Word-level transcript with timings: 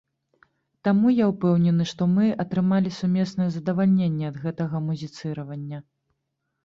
Таму 0.87 1.11
я 1.13 1.25
ўпэўнены, 1.31 1.83
што 1.91 2.07
мы 2.15 2.25
атрымалі 2.45 2.95
сумеснае 2.99 3.49
задавальненне 3.59 4.25
ад 4.33 4.43
гэтага 4.47 4.75
музіцыравання. 4.91 5.77